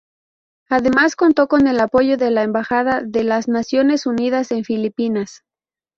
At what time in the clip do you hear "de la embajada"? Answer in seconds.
2.17-3.03